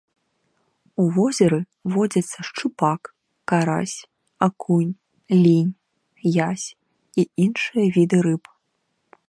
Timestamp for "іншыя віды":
7.45-8.17